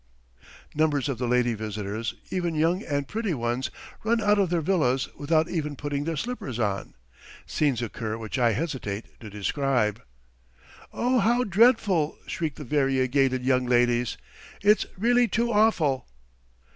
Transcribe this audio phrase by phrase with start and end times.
[0.73, 3.69] Numbers of the lady visitors, even young and pretty ones,
[4.03, 6.95] run out of their villas without even putting their slippers on.
[7.45, 10.01] Scenes occur which I hesitate to describe.
[10.91, 14.17] "Oh, how dreadful!" shriek the variegated young ladies.
[14.63, 16.07] "It's really too awful!"